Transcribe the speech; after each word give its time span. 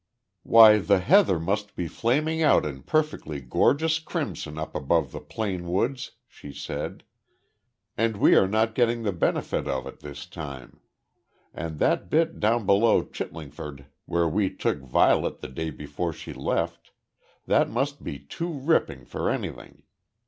"Why, 0.41 0.79
the 0.79 0.97
heather 0.97 1.39
must 1.39 1.75
be 1.75 1.87
flaming 1.87 2.41
out 2.41 2.65
in 2.65 2.81
perfectly 2.81 3.39
gorgeous 3.39 3.99
crimson 3.99 4.57
up 4.57 4.73
above 4.73 5.11
the 5.11 5.19
Plane 5.21 5.67
woods," 5.67 6.13
she 6.27 6.53
said, 6.53 7.03
"and 7.95 8.17
we 8.17 8.33
are 8.35 8.47
not 8.47 8.73
getting 8.73 9.03
the 9.03 9.11
benefit 9.11 9.67
of 9.67 9.85
it 9.85 9.99
this 9.99 10.25
time. 10.25 10.79
And 11.53 11.77
that 11.77 12.09
bit, 12.09 12.39
down 12.39 12.65
below 12.65 13.03
Chiltingford, 13.03 13.85
where 14.07 14.27
we 14.27 14.49
took 14.49 14.79
Violet 14.79 15.39
the 15.41 15.47
day 15.49 15.69
before 15.69 16.13
she 16.13 16.33
left 16.33 16.89
that 17.45 17.69
must 17.69 18.03
be 18.03 18.17
too 18.17 18.51
ripping 18.51 19.05
for 19.05 19.29
anything. 19.29 19.83